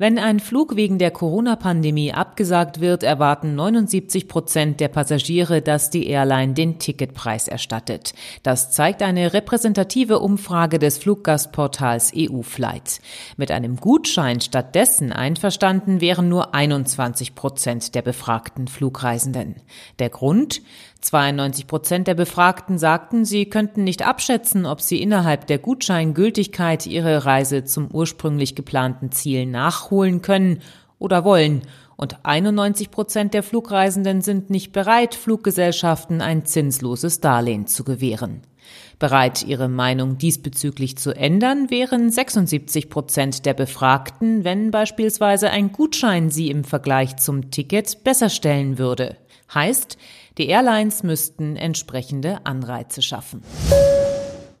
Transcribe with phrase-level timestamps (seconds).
[0.00, 6.06] Wenn ein Flug wegen der Corona-Pandemie abgesagt wird, erwarten 79 Prozent der Passagiere, dass die
[6.06, 8.14] Airline den Ticketpreis erstattet.
[8.42, 13.02] Das zeigt eine repräsentative Umfrage des Fluggastportals EU-Flight.
[13.36, 19.56] Mit einem Gutschein stattdessen einverstanden wären nur 21 Prozent der befragten Flugreisenden.
[19.98, 20.62] Der Grund?
[21.02, 27.24] 92 Prozent der Befragten sagten, sie könnten nicht abschätzen, ob sie innerhalb der Gutscheingültigkeit ihre
[27.24, 29.89] Reise zum ursprünglich geplanten Ziel nachholen
[30.22, 30.60] können
[30.98, 31.62] oder wollen.
[31.96, 38.40] Und 91 Prozent der Flugreisenden sind nicht bereit, Fluggesellschaften ein zinsloses Darlehen zu gewähren.
[38.98, 46.30] Bereit, ihre Meinung diesbezüglich zu ändern, wären 76 Prozent der Befragten, wenn beispielsweise ein Gutschein
[46.30, 49.16] sie im Vergleich zum Ticket besser stellen würde.
[49.52, 49.98] Heißt,
[50.38, 53.42] die Airlines müssten entsprechende Anreize schaffen.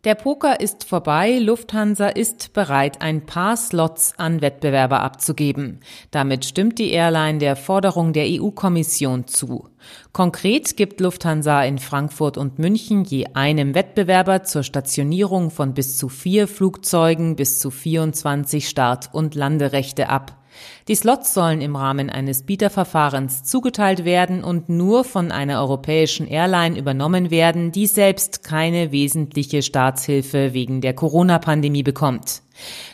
[0.04, 1.38] Der Poker ist vorbei.
[1.40, 5.80] Lufthansa ist bereit, ein paar Slots an Wettbewerber abzugeben.
[6.10, 9.68] Damit stimmt die Airline der Forderung der EU-Kommission zu.
[10.12, 16.08] Konkret gibt Lufthansa in Frankfurt und München je einem Wettbewerber zur Stationierung von bis zu
[16.08, 20.39] vier Flugzeugen bis zu 24 Start- und Landerechte ab.
[20.88, 26.78] Die Slots sollen im Rahmen eines Bieterverfahrens zugeteilt werden und nur von einer europäischen Airline
[26.78, 32.42] übernommen werden, die selbst keine wesentliche Staatshilfe wegen der Corona-Pandemie bekommt.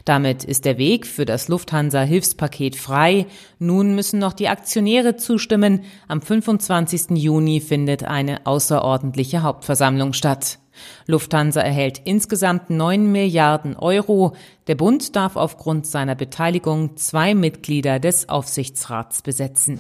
[0.05, 3.27] Damit ist der Weg für das Lufthansa-Hilfspaket frei.
[3.59, 5.83] Nun müssen noch die Aktionäre zustimmen.
[6.09, 7.17] Am 25.
[7.17, 10.59] Juni findet eine außerordentliche Hauptversammlung statt.
[11.07, 14.35] Lufthansa erhält insgesamt 9 Milliarden Euro.
[14.67, 19.79] Der Bund darf aufgrund seiner Beteiligung zwei Mitglieder des Aufsichtsrats besetzen.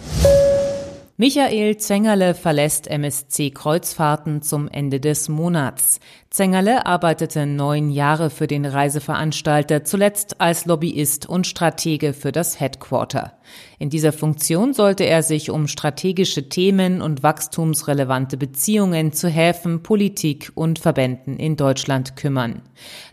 [1.18, 5.98] Michael Zengerle verlässt MSC Kreuzfahrten zum Ende des Monats.
[6.28, 13.32] Zengerle arbeitete neun Jahre für den Reiseveranstalter, zuletzt als Lobbyist und Stratege für das Headquarter.
[13.78, 20.52] In dieser Funktion sollte er sich um strategische Themen und wachstumsrelevante Beziehungen zu Häfen, Politik
[20.54, 22.60] und Verbänden in Deutschland kümmern.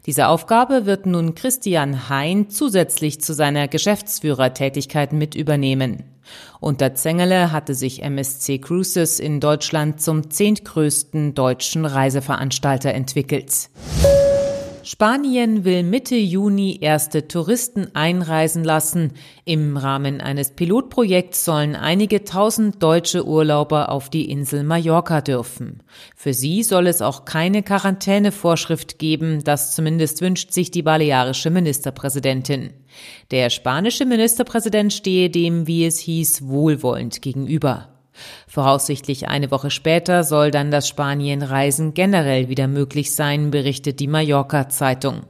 [0.05, 6.12] Diese Aufgabe wird nun Christian Hein zusätzlich zu seiner Geschäftsführertätigkeit mit übernehmen.
[6.59, 13.69] Unter Zengele hatte sich MSC Cruises in Deutschland zum zehntgrößten deutschen Reiseveranstalter entwickelt.
[14.85, 19.13] Spanien will Mitte Juni erste Touristen einreisen lassen.
[19.45, 25.83] Im Rahmen eines Pilotprojekts sollen einige tausend deutsche Urlauber auf die Insel Mallorca dürfen.
[26.17, 32.73] Für sie soll es auch keine Quarantänevorschrift geben, das zumindest wünscht sich die balearische Ministerpräsidentin.
[33.31, 37.92] Der spanische Ministerpräsident stehe dem, wie es hieß, wohlwollend gegenüber.
[38.47, 45.23] Voraussichtlich eine Woche später soll dann das Spanienreisen generell wieder möglich sein, berichtet die Mallorca-Zeitung.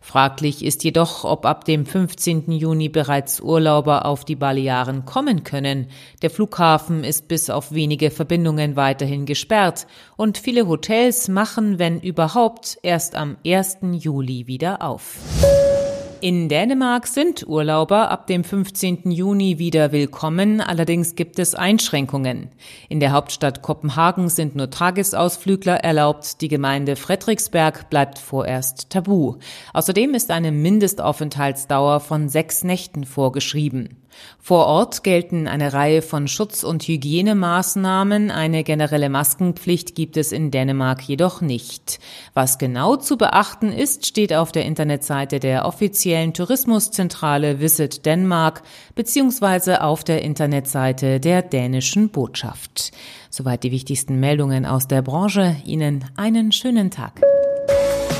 [0.00, 2.52] Fraglich ist jedoch, ob ab dem 15.
[2.52, 5.88] Juni bereits Urlauber auf die Balearen kommen können.
[6.22, 9.86] Der Flughafen ist bis auf wenige Verbindungen weiterhin gesperrt
[10.16, 13.78] und viele Hotels machen, wenn überhaupt, erst am 1.
[13.92, 15.16] Juli wieder auf.
[16.24, 19.10] In Dänemark sind Urlauber ab dem 15.
[19.10, 22.48] Juni wieder willkommen, allerdings gibt es Einschränkungen.
[22.88, 29.34] In der Hauptstadt Kopenhagen sind nur Tagesausflügler erlaubt, die Gemeinde Frederiksberg bleibt vorerst tabu.
[29.74, 33.98] Außerdem ist eine Mindestaufenthaltsdauer von sechs Nächten vorgeschrieben.
[34.38, 38.30] Vor Ort gelten eine Reihe von Schutz- und Hygienemaßnahmen.
[38.30, 41.98] Eine generelle Maskenpflicht gibt es in Dänemark jedoch nicht.
[42.34, 48.62] Was genau zu beachten ist, steht auf der Internetseite der offiziellen Tourismuszentrale Visit Denmark
[48.94, 52.92] beziehungsweise auf der Internetseite der dänischen Botschaft.
[53.30, 55.56] Soweit die wichtigsten Meldungen aus der Branche.
[55.64, 57.20] Ihnen einen schönen Tag.